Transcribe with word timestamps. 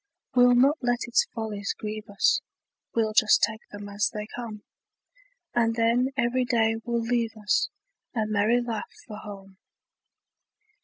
We'll 0.33 0.55
not 0.55 0.79
let 0.81 1.03
its 1.03 1.27
follies 1.35 1.75
grieve 1.77 2.09
us, 2.09 2.41
We'll 2.95 3.13
just 3.13 3.43
take 3.43 3.61
them 3.69 3.87
as 3.87 4.09
they 4.11 4.25
come; 4.35 4.63
And 5.53 5.75
then 5.75 6.09
every 6.17 6.43
day 6.43 6.77
will 6.83 7.01
leave 7.01 7.37
us 7.37 7.69
A 8.15 8.25
merry 8.25 8.61
laugh 8.61 8.89
for 9.05 9.17
home. 9.17 9.57